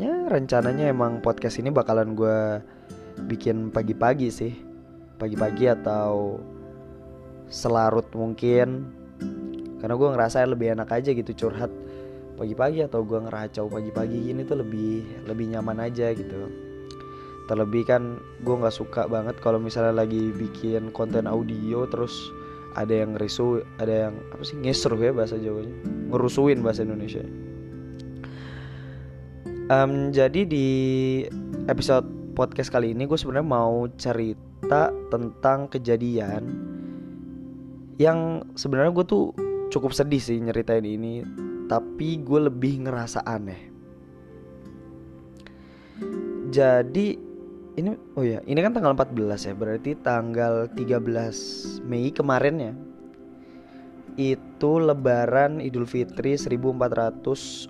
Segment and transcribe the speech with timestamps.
[0.00, 2.64] Ya rencananya emang podcast ini bakalan gue
[3.28, 4.56] bikin pagi-pagi sih.
[5.20, 6.40] Pagi-pagi atau
[7.52, 8.96] selarut mungkin.
[9.76, 11.68] Karena gue ngerasa lebih enak aja gitu curhat
[12.36, 16.65] pagi-pagi atau gue ngeracau pagi-pagi ini tuh lebih lebih nyaman aja gitu
[17.46, 22.30] terlebih kan gue nggak suka banget kalau misalnya lagi bikin konten audio terus
[22.76, 25.72] ada yang risu ada yang apa sih ngesruh ya bahasa Jawanya?
[26.12, 27.24] Ngerusuin bahasa Indonesia.
[29.66, 30.68] Um, jadi di
[31.66, 32.06] episode
[32.38, 36.44] podcast kali ini gue sebenarnya mau cerita tentang kejadian
[37.96, 39.24] yang sebenarnya gue tuh
[39.72, 41.24] cukup sedih sih nyeritain ini
[41.66, 43.74] tapi gue lebih ngerasa aneh.
[46.46, 47.25] Jadi
[47.76, 52.72] ini oh ya ini kan tanggal 14 ya berarti tanggal 13 Mei kemarin ya.
[54.16, 57.68] Itu lebaran Idul Fitri 1442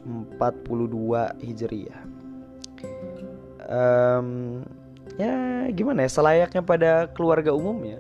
[1.43, 2.03] Hijriah.
[3.67, 4.63] Um,
[5.19, 7.99] ya gimana ya selayaknya pada keluarga umumnya?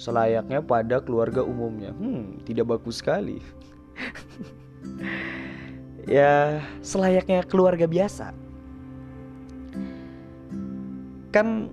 [0.00, 1.92] Selayaknya pada keluarga umumnya.
[1.92, 3.44] Hmm tidak bagus sekali.
[6.04, 8.36] Ya selayaknya keluarga biasa
[11.34, 11.66] kan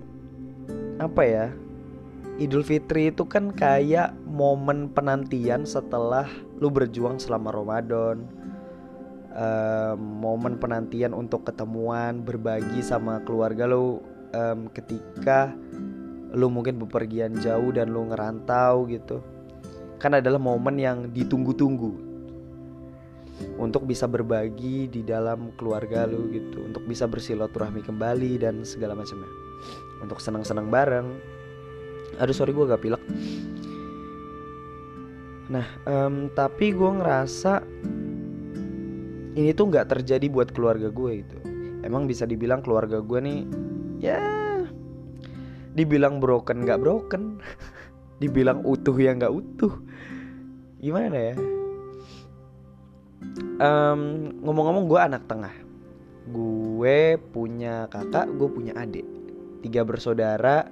[0.98, 1.46] apa ya
[2.42, 6.24] Idul Fitri itu kan kayak momen penantian setelah
[6.58, 8.24] lu berjuang selama Ramadan.
[9.32, 14.00] Um, momen penantian untuk ketemuan berbagi sama keluarga lu.
[14.32, 15.52] Um, ketika
[16.32, 19.20] lu mungkin bepergian jauh dan lu ngerantau gitu.
[20.00, 22.10] Kan adalah momen yang ditunggu-tunggu.
[23.60, 26.64] Untuk bisa berbagi di dalam keluarga lu gitu.
[26.64, 29.51] Untuk bisa bersilaturahmi kembali dan segala macamnya
[30.02, 31.08] untuk senang-senang bareng.
[32.18, 33.02] Aduh sorry gue gak pilek.
[35.52, 37.62] Nah um, tapi gue ngerasa
[39.32, 41.38] ini tuh nggak terjadi buat keluarga gue itu
[41.82, 43.40] emang bisa dibilang keluarga gue nih
[43.96, 44.20] ya
[45.72, 47.40] dibilang broken nggak broken.
[48.22, 49.82] Dibilang utuh ya nggak utuh.
[50.78, 51.34] Gimana ya?
[53.58, 54.00] Um,
[54.46, 55.50] ngomong-ngomong gue anak tengah.
[56.30, 59.21] Gue punya kakak gue punya adik
[59.62, 60.66] tiga bersaudara.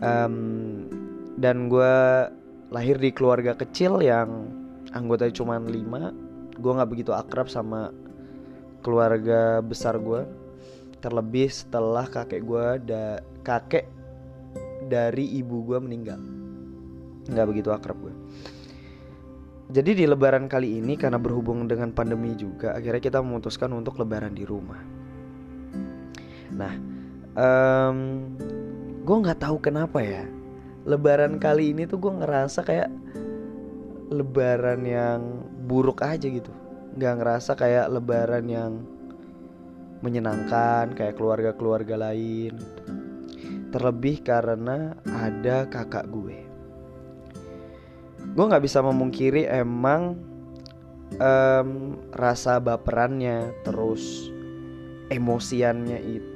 [0.00, 0.88] Um,
[1.36, 1.94] dan gue
[2.72, 4.50] lahir di keluarga kecil yang
[4.92, 6.12] anggotanya cuma lima.
[6.58, 7.94] Gue nggak begitu akrab sama
[8.84, 10.24] keluarga besar gue
[11.00, 13.88] terlebih setelah kakek gue da kakek
[14.88, 16.20] dari ibu gue meninggal.
[17.30, 18.14] Nggak begitu akrab gue
[19.70, 24.34] jadi di lebaran kali ini karena berhubung dengan pandemi juga akhirnya kita memutuskan untuk lebaran
[24.34, 24.82] di rumah
[26.54, 26.74] nah
[27.38, 27.98] um,
[29.00, 30.24] gue nggak tahu kenapa ya
[30.88, 32.90] lebaran kali ini tuh gue ngerasa kayak
[34.10, 35.20] lebaran yang
[35.70, 36.50] buruk aja gitu.
[36.98, 38.72] Nggak ngerasa kayak lebaran yang
[40.00, 42.58] menyenangkan kayak keluarga-keluarga lain.
[43.70, 46.38] Terlebih karena ada kakak gue.
[48.34, 50.18] Gue nggak bisa memungkiri emang
[51.22, 51.68] um,
[52.10, 54.32] rasa baperannya terus
[55.10, 56.29] emosiannya itu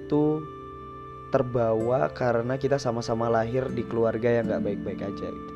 [1.35, 5.53] terbawa karena kita sama-sama lahir di keluarga yang nggak baik-baik aja gitu.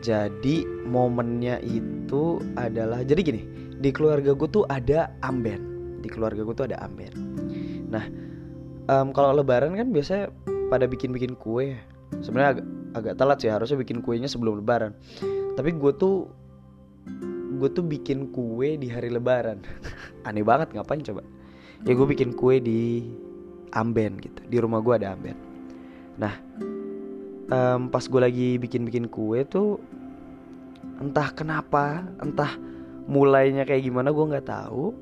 [0.00, 3.42] Jadi momennya itu adalah jadi gini
[3.76, 5.60] di keluarga gue tuh ada amben.
[6.00, 7.12] Di keluarga gue tuh ada amben.
[7.92, 8.04] Nah
[8.88, 10.32] um, kalau lebaran kan biasanya
[10.72, 11.76] pada bikin-bikin kue.
[12.24, 12.66] Sebenarnya agak,
[12.96, 14.96] agak telat sih harusnya bikin kuenya sebelum lebaran.
[15.60, 16.32] Tapi gue tuh
[17.60, 19.60] gue tuh bikin kue di hari lebaran.
[20.28, 21.20] Aneh banget ngapain coba
[21.82, 23.02] ya gue bikin kue di
[23.74, 24.40] amben gitu.
[24.46, 25.34] Di rumah gue ada amben.
[26.14, 26.34] Nah
[27.50, 29.82] um, pas gue lagi bikin-bikin kue tuh
[31.02, 32.54] entah kenapa entah
[33.10, 34.94] mulainya kayak gimana gue nggak tahu.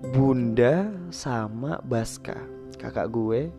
[0.00, 3.52] Bunda sama Baska kakak gue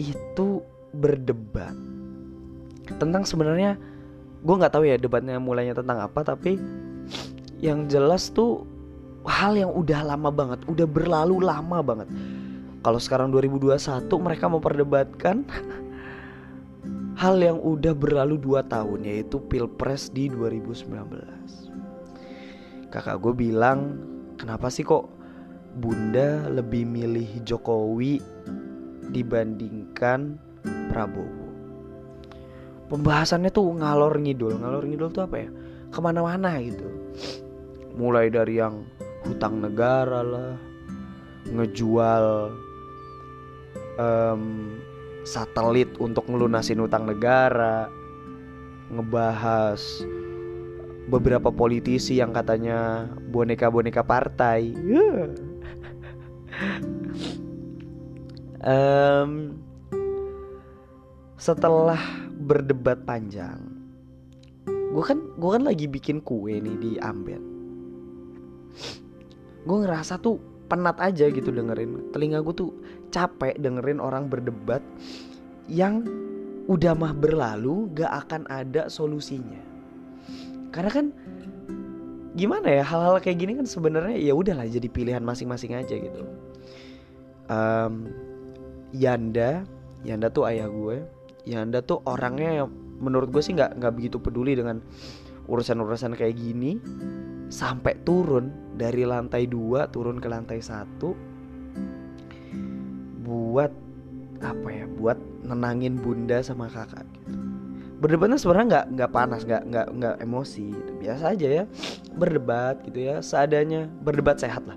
[0.00, 0.64] itu
[0.96, 1.76] berdebat
[2.96, 3.76] tentang sebenarnya
[4.40, 6.56] gue nggak tahu ya debatnya mulainya tentang apa tapi
[7.60, 8.64] yang jelas tuh
[9.26, 12.08] hal yang udah lama banget udah berlalu lama banget
[12.80, 15.44] kalau sekarang 2021 mereka memperdebatkan
[17.22, 20.94] hal yang udah berlalu 2 tahun yaitu pilpres di 2019
[22.88, 23.98] kakak gue bilang
[24.38, 25.16] kenapa sih kok
[25.76, 28.16] Bunda lebih milih Jokowi
[29.12, 30.40] dibandingkan
[30.88, 31.44] Prabowo.
[32.88, 35.50] Pembahasannya tuh ngalor ngidul, ngalor ngidul tuh apa ya?
[35.92, 36.88] Ke mana-mana gitu.
[37.92, 38.88] Mulai dari yang
[39.26, 40.54] hutang negara lah,
[41.50, 42.54] ngejual
[43.98, 44.42] um,
[45.26, 47.90] satelit untuk ngelunasin utang negara
[48.86, 50.06] ngebahas
[51.10, 54.70] beberapa politisi yang katanya boneka-boneka partai.
[58.62, 59.58] um,
[61.38, 61.98] setelah
[62.38, 63.58] berdebat panjang,
[64.66, 67.42] gue kan gue kan lagi bikin kue nih di Ambet.
[69.66, 70.38] Gue ngerasa tuh
[70.70, 72.14] penat aja gitu dengerin.
[72.14, 72.70] Telinga gue tuh
[73.10, 74.82] capek dengerin orang berdebat
[75.66, 76.06] yang
[76.66, 79.62] udah mah berlalu gak akan ada solusinya.
[80.70, 81.06] Karena kan
[82.36, 86.22] gimana ya hal-hal kayak gini kan sebenarnya ya udahlah jadi pilihan masing-masing aja gitu.
[87.46, 88.10] Um,
[88.90, 89.62] Yanda
[90.02, 91.06] Yanda tuh ayah gue
[91.46, 92.68] Yanda tuh orangnya yang
[92.98, 94.82] menurut gue sih nggak nggak begitu peduli dengan
[95.46, 96.78] urusan-urusan kayak gini
[97.46, 101.14] sampai turun dari lantai dua turun ke lantai satu
[103.26, 103.72] buat
[104.42, 104.86] apa ya?
[104.86, 107.32] Buat nenangin bunda sama kakak gitu.
[107.96, 110.66] Berdebatnya sebenarnya nggak nggak panas nggak nggak nggak emosi.
[110.74, 110.92] Gitu.
[111.06, 111.64] biasa aja ya
[112.12, 113.22] berdebat gitu ya.
[113.24, 114.76] Seadanya berdebat sehat lah.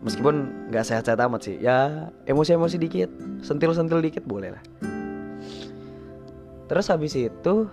[0.00, 1.56] Meskipun nggak sehat-sehat amat sih.
[1.60, 3.10] Ya emosi-emosi dikit
[3.44, 4.64] sentil-sentil dikit boleh lah.
[6.66, 7.66] Terus habis itu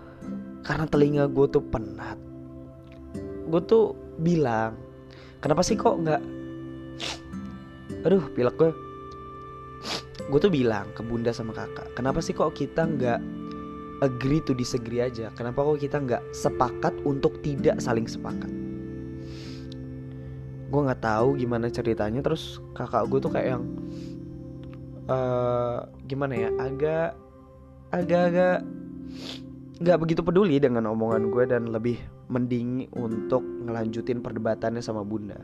[0.66, 2.27] karena telinga gue tuh penat
[3.48, 4.76] gue tuh bilang
[5.40, 6.22] kenapa sih kok nggak
[8.06, 8.72] aduh pilek gue
[10.28, 13.20] gue tuh bilang ke bunda sama kakak kenapa sih kok kita nggak
[14.02, 15.34] agree to disagree aja?
[15.34, 18.50] Kenapa kok kita nggak sepakat untuk tidak saling sepakat?
[20.68, 23.64] Gue nggak tahu gimana ceritanya terus kakak gue tuh kayak yang
[25.08, 27.16] uh, gimana ya agak
[27.96, 28.68] agak-agak
[29.80, 31.96] nggak begitu peduli dengan omongan gue dan lebih
[32.28, 35.40] mending untuk ngelanjutin perdebatannya sama bunda.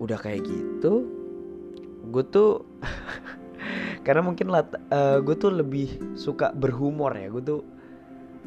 [0.00, 1.18] Udah kayak gitu
[2.00, 2.64] gue tuh
[4.08, 7.60] karena mungkin uh, eh, gue tuh lebih suka berhumor ya gue tuh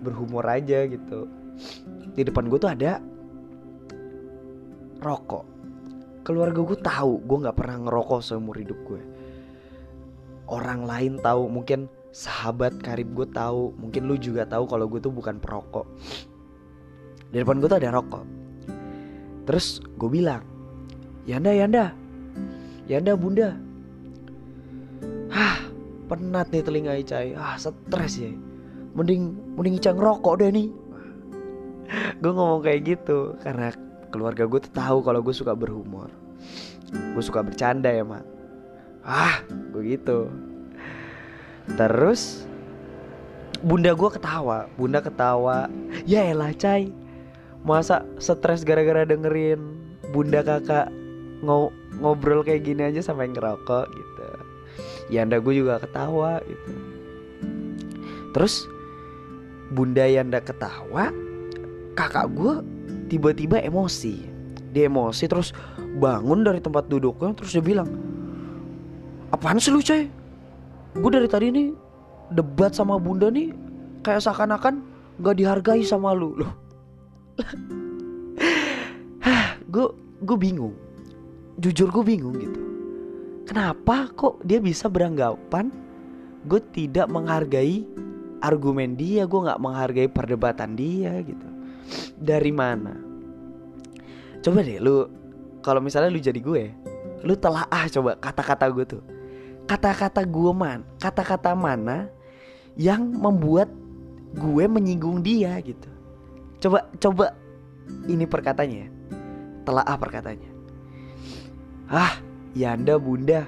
[0.01, 1.29] berhumor aja gitu.
[2.17, 2.99] Di depan gue tuh ada
[4.99, 5.45] rokok.
[6.23, 9.13] Keluarga gue tahu gue nggak pernah ngerokok seumur hidup gue
[10.53, 15.13] orang lain tahu mungkin sahabat karib gue tahu mungkin lu juga tahu kalau gue tuh
[15.13, 15.87] bukan perokok
[17.33, 18.23] di depan gue tuh ada rokok
[19.49, 20.45] terus gue bilang
[21.25, 21.85] Yanda Yanda
[22.85, 23.57] Yanda bunda
[25.33, 25.65] Hah,
[26.05, 27.33] penat nih telinga Icai.
[27.33, 28.29] Ah, stres ya.
[28.93, 30.69] Mending mending Ica ngerokok deh nih.
[32.21, 33.73] gue ngomong kayak gitu karena
[34.13, 36.13] keluarga gue tuh tahu kalau gue suka berhumor.
[36.93, 38.21] Gue suka bercanda ya, mak.
[39.01, 39.41] Ah,
[39.73, 40.29] gue gitu.
[41.73, 42.45] Terus
[43.65, 45.65] bunda gue ketawa, bunda ketawa.
[46.05, 46.93] Ya elah, Cai.
[47.63, 49.59] Masa stres gara-gara dengerin
[50.11, 50.91] bunda kakak
[51.99, 54.23] ngobrol kayak gini aja sampai ngerokok gitu.
[55.11, 56.71] Yanda gue juga ketawa gitu.
[58.35, 58.67] Terus
[59.71, 61.11] bunda Yanda ketawa
[61.95, 62.53] kakak gue
[63.07, 64.27] tiba-tiba emosi.
[64.75, 65.55] Dia emosi terus
[66.01, 67.87] bangun dari tempat duduknya terus dia bilang
[69.31, 70.09] apaan sih lu coy?
[70.99, 71.67] Gue dari tadi nih
[72.33, 73.55] debat sama bunda nih
[74.03, 74.83] kayak seakan-akan
[75.21, 76.33] gak dihargai sama lu.
[76.41, 76.62] Loh
[79.73, 79.87] gue
[80.23, 80.75] gue bingung.
[81.57, 82.61] Jujur gue bingung gitu.
[83.49, 85.69] Kenapa kok dia bisa beranggapan
[86.43, 87.87] gue tidak menghargai
[88.43, 91.47] argumen dia gue nggak menghargai perdebatan dia gitu?
[92.17, 92.93] Dari mana?
[94.43, 95.07] Coba deh lu
[95.63, 96.63] kalau misalnya lu jadi gue
[97.23, 99.03] lu telah ah coba kata-kata gue tuh.
[99.63, 102.11] Kata-kata gue man kata-kata mana
[102.75, 103.71] yang membuat
[104.33, 105.92] gue menyinggung dia gitu
[106.63, 107.25] coba coba.
[108.07, 108.87] Ini perkatanya
[109.67, 110.47] telah ah perkatanya.
[111.91, 112.15] Ah
[112.55, 113.43] Yanda bunda.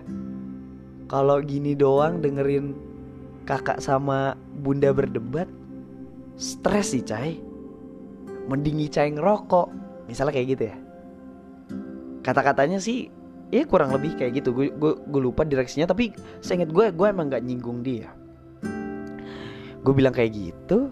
[1.07, 2.75] Kalau gini doang dengerin
[3.45, 5.47] kakak sama bunda berdebat
[6.35, 7.39] Stres sih cai.
[8.51, 9.71] Mending Icai ngerokok.
[10.11, 10.75] Misalnya kayak gitu ya.
[12.25, 13.07] Kata-katanya sih
[13.53, 14.51] Ya kurang lebih kayak gitu.
[14.51, 18.11] Gue gue lupa direksinya Tapi seinget gue Gue emang gak nyinggung dia.
[19.85, 20.91] Gue bilang kayak gitu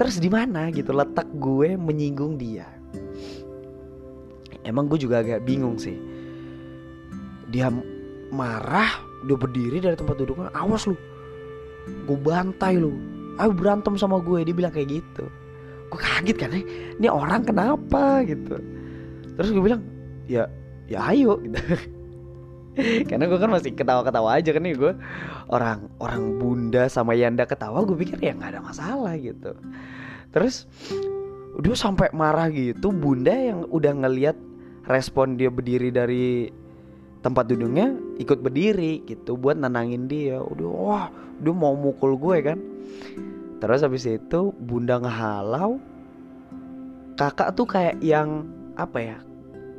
[0.00, 2.64] Terus di mana gitu letak gue menyinggung dia.
[4.64, 6.00] Emang gue juga agak bingung sih.
[7.52, 7.68] Dia
[8.32, 10.96] marah dia berdiri dari tempat duduknya awas lu.
[12.08, 12.96] Gue bantai lu.
[13.36, 15.28] Ayo berantem sama gue dia bilang kayak gitu.
[15.92, 16.64] Gue kaget kan eh,
[16.96, 18.56] ini orang kenapa gitu.
[19.36, 19.84] Terus gue bilang
[20.24, 20.48] ya
[20.88, 21.60] ya ayo gitu
[23.10, 24.92] karena gue kan masih ketawa-ketawa aja kan nih gue
[25.50, 29.56] orang orang bunda sama Yanda ketawa gue pikir ya nggak ada masalah gitu.
[30.30, 30.70] Terus
[31.60, 34.38] dia sampai marah gitu bunda yang udah ngeliat
[34.86, 36.48] respon dia berdiri dari
[37.20, 40.38] tempat duduknya ikut berdiri gitu buat nenangin dia.
[40.38, 41.06] Udah wah
[41.42, 42.58] dia mau mukul gue kan.
[43.60, 45.76] Terus habis itu bunda ngehalau
[47.20, 48.48] kakak tuh kayak yang
[48.80, 49.18] apa ya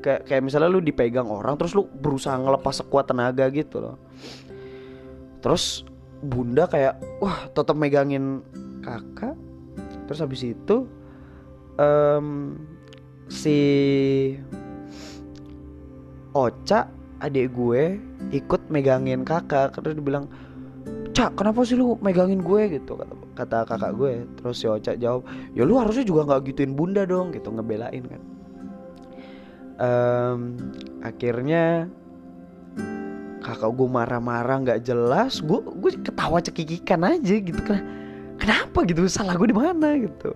[0.01, 3.97] kayak kayak misalnya lu dipegang orang terus lu berusaha ngelepas sekuat tenaga gitu loh.
[5.41, 5.85] Terus
[6.21, 8.41] bunda kayak wah tetap megangin
[8.81, 9.37] kakak.
[10.09, 10.89] Terus habis itu
[11.79, 12.57] um,
[13.29, 13.57] si
[16.33, 16.89] Ocha
[17.21, 18.01] adik gue
[18.33, 19.77] ikut megangin kakak.
[19.77, 20.25] Terus dibilang
[21.11, 22.79] Cak kenapa sih lu megangin gue?
[22.79, 24.13] Gitu kata, kata kakak gue.
[24.39, 28.40] Terus si Ocha jawab ya lu harusnya juga nggak gituin bunda dong gitu ngebelain kan
[29.81, 30.39] um,
[31.01, 31.89] akhirnya
[33.41, 37.81] kakak gue marah-marah nggak jelas gue gue ketawa cekikikan aja gitu kan.
[38.37, 39.05] Kenapa gitu?
[39.09, 40.33] Salah gue di mana gitu?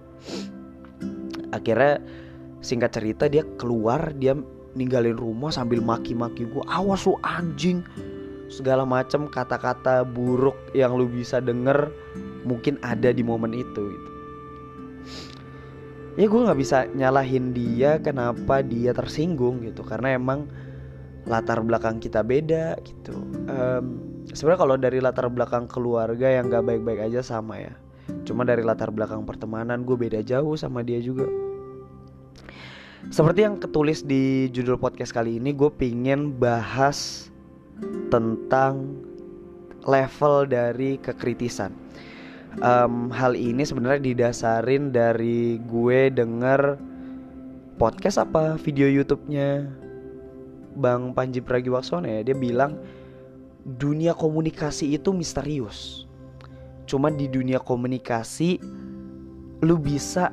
[1.53, 2.01] Akhirnya
[2.61, 4.33] singkat cerita dia keluar dia
[4.75, 7.85] ninggalin rumah sambil maki-maki gue awas lu anjing.
[8.45, 11.89] Segala macam kata-kata buruk yang lu bisa denger
[12.45, 14.14] mungkin ada di momen itu gitu.
[16.15, 19.84] Ya gue nggak bisa nyalahin dia kenapa dia tersinggung gitu.
[19.84, 20.48] Karena emang
[21.25, 23.17] latar belakang kita beda gitu.
[23.50, 23.86] Um,
[24.29, 27.74] sebenarnya kalau dari latar belakang keluarga yang gak baik-baik aja sama ya.
[28.25, 31.25] Cuma dari latar belakang pertemanan gue beda jauh sama dia juga.
[33.10, 37.29] Seperti yang ketulis di judul podcast kali ini, gue pingin bahas
[38.10, 38.98] tentang
[39.86, 41.84] level dari kekritisan.
[42.63, 46.79] Um, hal ini sebenarnya didasarin dari gue denger
[47.75, 49.67] podcast apa video YouTube-nya
[50.79, 52.24] Bang Panji Pragiwaksono ya.
[52.24, 52.79] Dia bilang
[53.65, 56.07] dunia komunikasi itu misterius.
[56.88, 58.62] Cuma di dunia komunikasi
[59.59, 60.31] lu bisa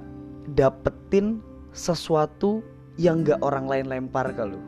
[0.52, 1.42] dapetin
[1.74, 2.62] sesuatu
[3.00, 4.60] yang gak orang lain lempar ke lu.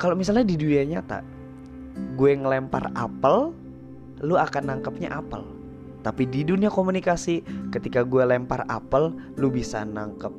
[0.00, 1.20] Kalau misalnya di dunia nyata,
[2.14, 3.50] gue ngelempar apel,
[4.22, 5.53] lu akan nangkepnya apel.
[6.04, 7.40] Tapi di dunia komunikasi,
[7.72, 10.32] ketika gue lempar apel, lu bisa nangkep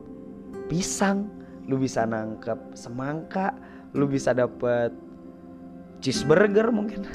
[0.70, 1.26] pisang,
[1.66, 3.58] lu bisa nangkep semangka,
[3.98, 4.94] lu bisa dapet
[6.06, 7.02] cheeseburger mungkin.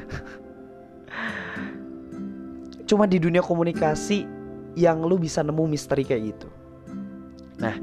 [2.90, 4.26] Cuma di dunia komunikasi
[4.74, 6.50] yang lu bisa nemu misteri kayak gitu.
[7.62, 7.78] Nah,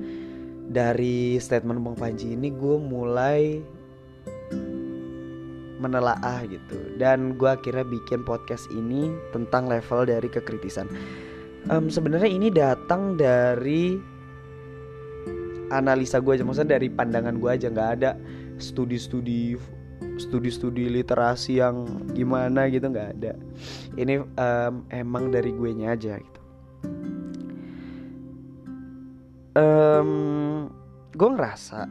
[0.67, 3.63] dari statement Bang Panji ini gue mulai
[5.77, 6.77] menelaah gitu.
[6.97, 10.89] Dan gue akhirnya bikin podcast ini tentang level dari kekritisan.
[11.67, 13.99] Um, sebenarnya ini datang dari
[15.67, 18.15] analisa gue aja maksudnya dari pandangan gue aja nggak ada
[18.55, 19.59] studi-studi
[20.15, 23.33] studi-studi literasi yang gimana gitu nggak ada.
[23.99, 26.41] Ini um, emang dari gue nya aja gitu.
[29.57, 30.69] Um,
[31.17, 31.89] gue ngerasa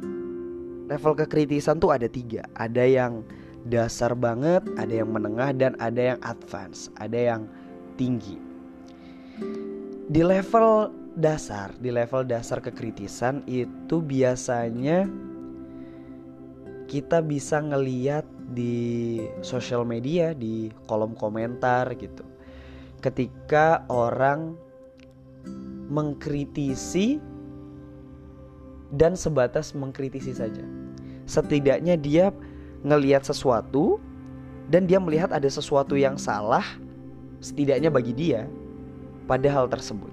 [0.86, 2.46] level kekritisan tuh ada tiga.
[2.54, 3.26] Ada yang
[3.66, 7.42] dasar banget ada yang menengah dan ada yang advance ada yang
[7.98, 8.38] tinggi
[10.06, 15.10] di level dasar di level dasar kekritisan itu biasanya
[16.86, 18.22] kita bisa ngeliat
[18.54, 22.22] di sosial media di kolom komentar gitu
[23.02, 24.54] ketika orang
[25.90, 27.18] mengkritisi
[28.94, 30.62] dan sebatas mengkritisi saja.
[31.26, 32.30] Setidaknya dia
[32.86, 33.98] ngelihat sesuatu
[34.70, 36.62] dan dia melihat ada sesuatu yang salah
[37.42, 38.46] setidaknya bagi dia
[39.26, 40.10] pada hal tersebut.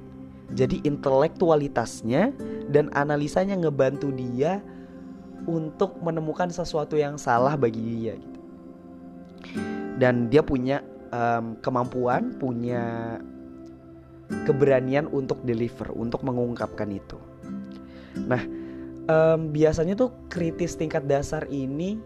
[0.53, 2.33] Jadi intelektualitasnya
[2.69, 4.61] dan analisanya ngebantu dia
[5.45, 8.39] untuk menemukan sesuatu yang salah bagi dia gitu.
[9.97, 10.81] Dan dia punya
[11.13, 13.17] um, kemampuan, punya
[14.49, 17.17] keberanian untuk deliver, untuk mengungkapkan itu.
[18.25, 18.41] Nah,
[19.09, 22.01] um, biasanya tuh kritis tingkat dasar ini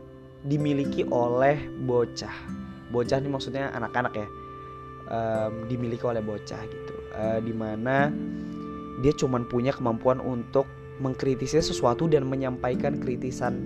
[0.45, 2.33] dimiliki oleh bocah.
[2.93, 4.27] Bocah ini maksudnya anak-anak ya,
[5.11, 8.13] um, dimiliki oleh bocah gitu, uh, di mana
[9.03, 10.65] dia cuman punya kemampuan untuk
[10.97, 13.59] mengkritisi sesuatu dan menyampaikan kritisan,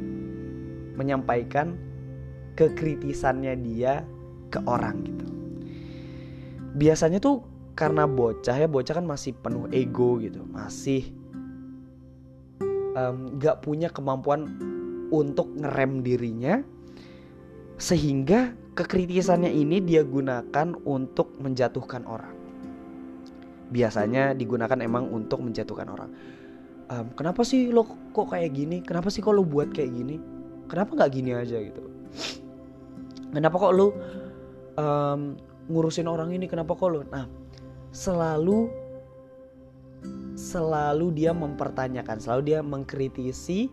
[0.99, 1.79] menyampaikan
[2.59, 4.03] kekritisannya dia
[4.51, 5.27] ke orang gitu.
[6.75, 11.07] Biasanya tuh karena bocah ya bocah kan masih penuh ego gitu, masih
[12.95, 14.49] um, gak punya kemampuan
[15.11, 16.63] untuk ngerem dirinya
[17.75, 22.33] sehingga kekritisannya ini dia gunakan untuk menjatuhkan orang.
[23.71, 26.11] Biasanya digunakan emang untuk menjatuhkan orang.
[26.91, 28.83] Um, kenapa sih lo kok kayak gini?
[28.83, 30.19] Kenapa sih kok lo buat kayak gini?
[30.67, 31.83] Kenapa nggak gini aja gitu?
[33.31, 33.87] Kenapa kok lo
[34.75, 35.39] um,
[35.71, 36.51] ngurusin orang ini?
[36.51, 37.01] Kenapa kok lo?
[37.07, 37.27] Nah
[37.91, 38.71] selalu
[40.35, 43.71] selalu dia mempertanyakan, selalu dia mengkritisi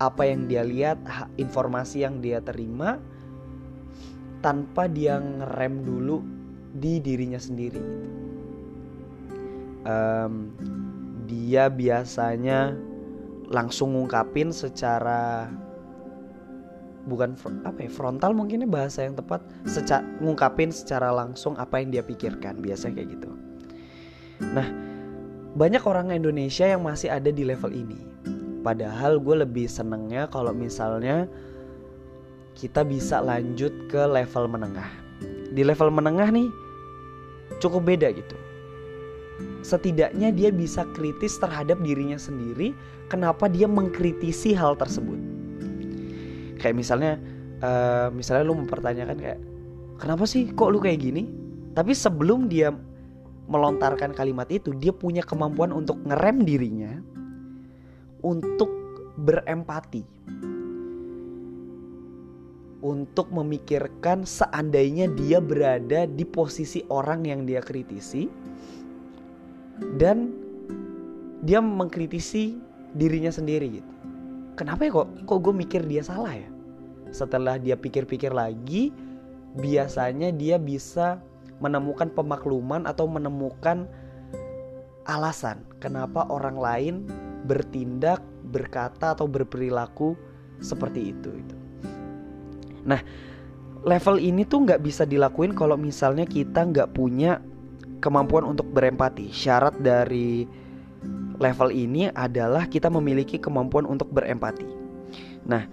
[0.00, 0.96] apa yang dia lihat
[1.36, 2.96] informasi yang dia terima
[4.40, 6.24] tanpa dia ngerem dulu
[6.72, 7.84] di dirinya sendiri
[9.84, 10.48] um,
[11.28, 12.74] dia biasanya
[13.50, 15.50] langsung ngungkapin secara
[17.04, 22.04] bukan apa ya frontal mungkinnya bahasa yang tepat seca ngungkapin secara langsung apa yang dia
[22.04, 23.30] pikirkan biasanya kayak gitu.
[24.52, 24.68] Nah
[25.56, 27.98] banyak orang Indonesia yang masih ada di level ini
[28.60, 31.26] padahal gue lebih senengnya kalau misalnya
[32.54, 34.90] kita bisa lanjut ke level menengah.
[35.50, 36.48] Di level menengah nih
[37.58, 38.36] cukup beda gitu.
[39.64, 42.76] Setidaknya dia bisa kritis terhadap dirinya sendiri
[43.08, 45.16] kenapa dia mengkritisi hal tersebut.
[46.60, 47.12] Kayak misalnya
[47.64, 49.40] uh, misalnya lu mempertanyakan kayak
[49.96, 51.24] kenapa sih kok lu kayak gini?
[51.72, 52.74] Tapi sebelum dia
[53.50, 57.02] melontarkan kalimat itu dia punya kemampuan untuk ngerem dirinya
[58.22, 58.70] untuk
[59.20, 60.04] berempati.
[62.80, 68.24] Untuk memikirkan seandainya dia berada di posisi orang yang dia kritisi
[70.00, 70.32] dan
[71.44, 72.56] dia mengkritisi
[72.96, 73.92] dirinya sendiri gitu.
[74.56, 76.48] Kenapa ya kok kok gue mikir dia salah ya?
[77.12, 78.92] Setelah dia pikir-pikir lagi
[79.60, 81.20] biasanya dia bisa
[81.60, 83.84] menemukan pemakluman atau menemukan
[85.08, 86.94] alasan kenapa orang lain
[87.44, 90.16] bertindak berkata atau berperilaku
[90.60, 91.56] seperti itu itu
[92.84, 93.00] nah
[93.84, 97.40] level ini tuh nggak bisa dilakuin kalau misalnya kita nggak punya
[98.00, 100.48] kemampuan untuk berempati syarat dari
[101.40, 104.68] level ini adalah kita memiliki kemampuan untuk berempati.
[105.48, 105.64] Nah,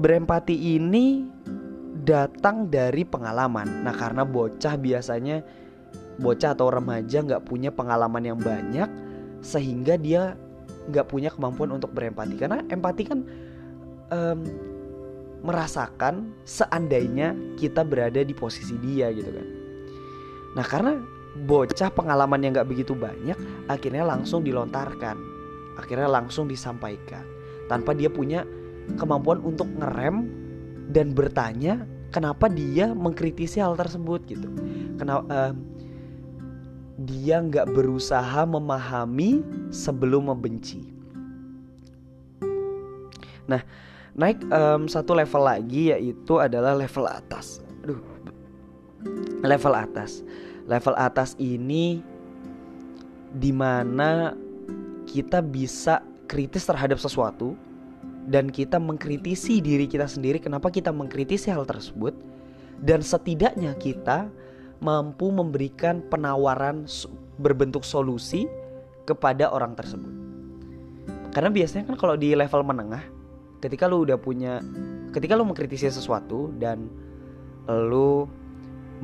[0.00, 1.28] berempati ini
[2.00, 3.84] datang dari pengalaman.
[3.84, 5.44] Nah, karena bocah biasanya
[6.16, 8.88] bocah atau remaja nggak punya pengalaman yang banyak,
[9.44, 10.40] sehingga dia
[10.90, 12.34] nggak punya kemampuan untuk berempati.
[12.38, 13.18] Karena empati kan
[14.10, 14.40] um,
[15.44, 19.46] merasakan seandainya kita berada di posisi dia gitu kan.
[20.56, 20.96] Nah, karena
[21.44, 23.36] bocah pengalaman yang gak begitu banyak
[23.68, 25.20] akhirnya langsung dilontarkan
[25.76, 27.28] akhirnya langsung disampaikan
[27.68, 28.48] tanpa dia punya
[28.96, 30.32] kemampuan untuk ngerem
[30.88, 34.48] dan bertanya kenapa dia mengkritisi hal tersebut gitu
[34.96, 35.52] kenapa uh,
[36.96, 40.80] dia nggak berusaha memahami sebelum membenci.
[43.44, 43.60] Nah
[44.16, 47.60] naik um, satu level lagi yaitu adalah level atas.
[47.84, 48.00] Aduh
[49.44, 50.24] level atas.
[50.66, 52.02] Level atas ini
[53.36, 54.34] di mana
[55.06, 57.54] kita bisa kritis terhadap sesuatu
[58.26, 62.16] dan kita mengkritisi diri kita sendiri kenapa kita mengkritisi hal tersebut.
[62.76, 64.28] Dan setidaknya kita
[64.80, 66.84] mampu memberikan penawaran
[67.40, 68.48] berbentuk solusi
[69.06, 70.12] kepada orang tersebut.
[71.32, 73.04] Karena biasanya kan kalau di level menengah,
[73.60, 74.60] ketika lu udah punya
[75.12, 76.88] ketika lu mengkritisi sesuatu dan
[77.68, 78.28] lu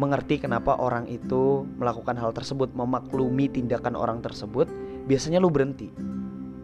[0.00, 4.64] mengerti kenapa orang itu melakukan hal tersebut, memaklumi tindakan orang tersebut,
[5.04, 5.92] biasanya lu berhenti.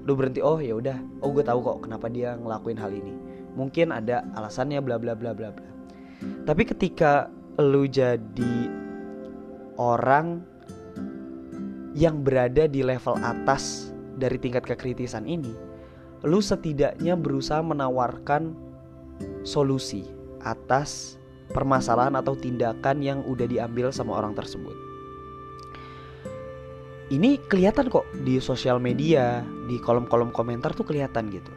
[0.09, 3.12] Lu berhenti, oh ya udah, oh gue tahu kok kenapa dia ngelakuin hal ini.
[3.53, 5.71] Mungkin ada alasannya bla bla bla bla bla.
[6.49, 7.29] Tapi ketika
[7.61, 8.78] lu jadi
[9.79, 10.43] orang
[11.95, 15.55] yang berada di level atas dari tingkat kekritisan ini,
[16.27, 18.55] lu setidaknya berusaha menawarkan
[19.47, 20.07] solusi
[20.43, 21.19] atas
[21.51, 24.75] permasalahan atau tindakan yang udah diambil sama orang tersebut.
[27.09, 31.53] Ini kelihatan kok di sosial media, di kolom-kolom komentar tuh kelihatan gitu.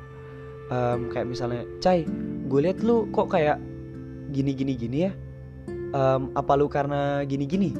[0.71, 2.07] Um, kayak misalnya, Cai,
[2.47, 3.59] gue liat lu kok kayak
[4.31, 5.11] gini-gini gini ya.
[5.91, 7.75] Um, apa lu karena gini-gini?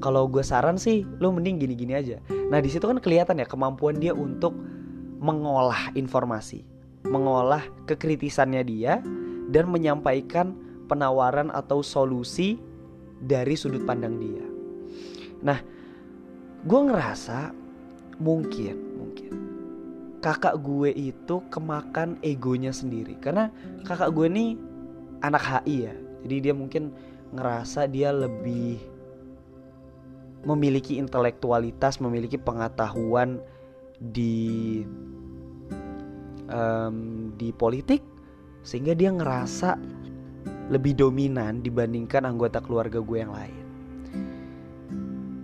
[0.00, 2.20] Kalau gue saran sih, lu mending gini-gini aja.
[2.52, 4.52] Nah di situ kan kelihatan ya kemampuan dia untuk
[5.16, 6.62] mengolah informasi,
[7.08, 9.00] mengolah kekritisannya dia,
[9.48, 10.52] dan menyampaikan
[10.86, 12.60] penawaran atau solusi
[13.22, 14.44] dari sudut pandang dia.
[15.40, 15.58] Nah,
[16.66, 17.54] gue ngerasa
[18.20, 19.32] mungkin, mungkin
[20.20, 23.52] kakak gue itu kemakan egonya sendiri karena
[23.86, 24.46] kakak gue ini
[25.22, 25.94] anak HI ya,
[26.26, 26.90] jadi dia mungkin
[27.30, 28.80] ngerasa dia lebih
[30.46, 33.42] memiliki intelektualitas, memiliki pengetahuan
[33.98, 34.86] di
[36.46, 38.00] um, di politik
[38.62, 39.74] sehingga dia ngerasa
[40.70, 43.64] lebih dominan dibandingkan anggota keluarga gue yang lain.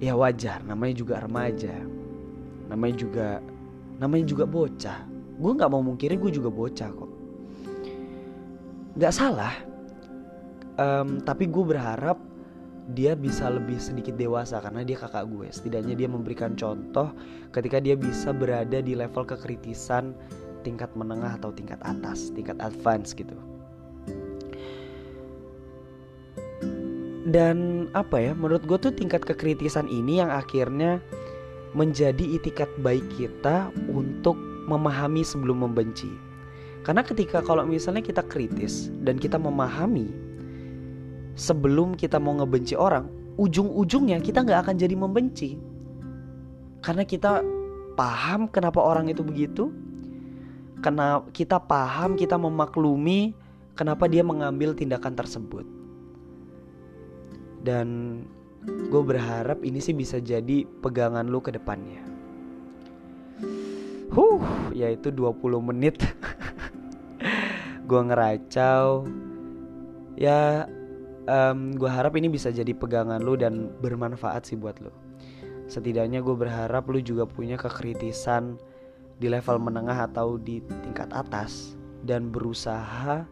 [0.02, 1.74] Ya wajar, namanya juga remaja,
[2.66, 3.28] namanya juga
[4.02, 4.98] namanya juga bocah.
[5.38, 7.12] Gue nggak mau mungkiri gue juga bocah kok.
[8.98, 9.54] Gak salah,
[10.76, 12.18] um, tapi gue berharap
[12.90, 15.46] dia bisa lebih sedikit dewasa karena dia kakak gue.
[15.54, 17.14] Setidaknya dia memberikan contoh
[17.54, 20.12] ketika dia bisa berada di level kekritisan
[20.62, 23.34] tingkat menengah atau tingkat atas tingkat advance gitu
[27.28, 30.98] dan apa ya menurut gue tuh tingkat kekritisan ini yang akhirnya
[31.74, 34.34] menjadi itikat baik kita untuk
[34.66, 36.10] memahami sebelum membenci
[36.82, 40.10] karena ketika kalau misalnya kita kritis dan kita memahami
[41.34, 45.56] sebelum kita mau ngebenci orang ujung-ujungnya kita nggak akan jadi membenci.
[46.82, 47.40] Karena kita
[47.94, 49.70] paham kenapa orang itu begitu
[50.82, 53.36] karena kita paham kita memaklumi
[53.78, 55.64] kenapa dia mengambil tindakan tersebut.
[57.62, 58.18] Dan
[58.66, 62.02] gue berharap ini sih bisa jadi pegangan lu ke depannya.
[64.12, 64.42] Huh,
[64.74, 65.40] yaitu 20
[65.72, 65.96] menit.
[67.88, 69.08] Gue ngeracau.
[70.20, 70.68] Ya
[71.26, 74.90] um, gue harap ini bisa jadi pegangan lu dan bermanfaat sih buat lu.
[75.70, 78.58] Setidaknya gue berharap lu juga punya kekritisan
[79.16, 83.22] di level menengah atau di tingkat atas Dan berusaha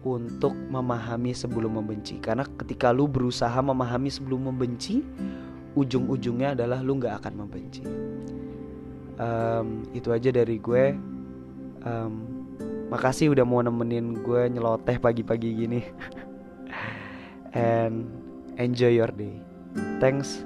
[0.00, 2.16] untuk memahami sebelum membenci.
[2.16, 5.04] Karena ketika lu berusaha memahami sebelum membenci
[5.76, 7.84] Ujung-ujungnya adalah lu gak akan membenci.
[9.20, 10.96] Um, Itu aja dari gue.
[11.84, 12.12] Um,
[12.88, 15.84] Makasih udah mau nemenin gue nyeloteh pagi-pagi gini
[17.54, 19.40] And enjoy your day.
[20.00, 20.44] Thanks